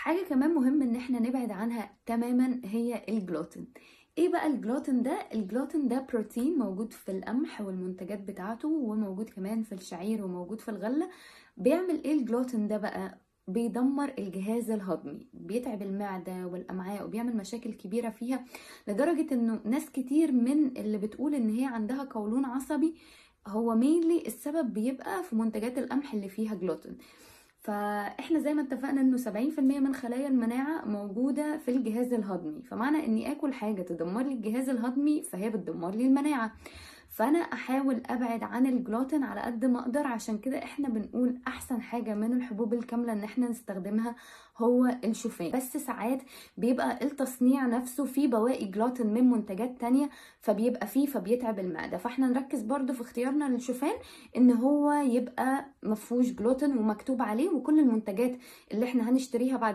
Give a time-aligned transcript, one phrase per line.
[0.00, 3.66] حاجة كمان مهم إن إحنا نبعد عنها تماما هي الجلوتين.
[4.18, 9.72] إيه بقى الجلوتين ده؟ الجلوتين ده بروتين موجود في القمح والمنتجات بتاعته وموجود كمان في
[9.72, 11.10] الشعير وموجود في الغلة.
[11.56, 13.18] بيعمل إيه الجلوتين ده بقى؟
[13.48, 18.44] بيدمر الجهاز الهضمي بيتعب المعدة والأمعاء وبيعمل مشاكل كبيرة فيها
[18.88, 22.94] لدرجة إنه ناس كتير من اللي بتقول إن هي عندها قولون عصبي
[23.46, 26.98] هو مينلي السبب بيبقى في منتجات القمح اللي فيها جلوتين.
[27.60, 33.32] فإحنا زي ما اتفقنا إنه 70% من خلايا المناعة موجودة في الجهاز الهضمي فمعنى إني
[33.32, 36.52] آكل حاجة تدمر لي الجهاز الهضمي فهي بتدمر لي المناعة.
[37.10, 42.14] فانا احاول ابعد عن الجلوتين على قد ما أقدر عشان كده إحنا بنقول احسن حاجة
[42.14, 44.14] من الحبوب الكاملة ان إحنا نستخدمها
[44.58, 45.50] هو الشوفان.
[45.50, 46.22] بس ساعات
[46.56, 50.10] بيبقى التصنيع نفسه فيه بواقي جلوتين من منتجات تانية
[50.40, 51.96] فبيبقى فيه فبيتعب المعدة.
[51.98, 53.94] فاحنا نركز برضو في اختيارنا للشوفان
[54.36, 58.36] ان هو يبقى مفهوش جلوتين ومكتوب عليه وكل المنتجات
[58.72, 59.68] اللي إحنا هنشتريها بعد